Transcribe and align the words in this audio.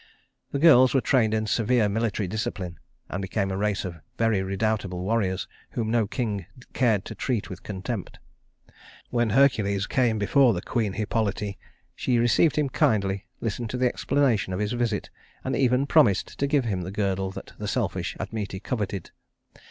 The 0.51 0.57
girls 0.57 0.95
were 0.95 0.99
trained 0.99 1.31
in 1.31 1.45
severe 1.45 1.87
military 1.87 2.27
discipline, 2.27 2.79
and 3.07 3.21
became 3.21 3.51
a 3.51 3.55
race 3.55 3.85
of 3.85 3.97
very 4.17 4.41
redoubtable 4.41 4.99
warriors 5.03 5.47
whom 5.73 5.91
no 5.91 6.07
king 6.07 6.47
cared 6.73 7.05
to 7.05 7.13
treat 7.13 7.51
with 7.51 7.61
contempt. 7.61 8.17
When 9.11 9.29
Hercules 9.29 9.85
came 9.85 10.17
before 10.17 10.53
the 10.55 10.61
queen 10.63 10.93
Hippolyte, 10.93 11.55
she 11.95 12.17
received 12.17 12.55
him 12.55 12.67
kindly, 12.69 13.27
listened 13.41 13.69
to 13.69 13.77
the 13.77 13.85
explanation 13.85 14.53
of 14.53 14.59
his 14.59 14.71
visit, 14.71 15.11
and 15.43 15.55
even 15.55 15.85
promised 15.85 16.39
to 16.39 16.47
give 16.47 16.65
him 16.65 16.81
the 16.81 16.89
girdle 16.89 17.29
that 17.33 17.51
the 17.59 17.67
selfish 17.67 18.17
Admete 18.19 18.63
coveted. 18.63 19.11